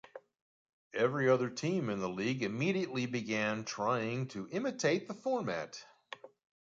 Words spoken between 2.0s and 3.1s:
league immediately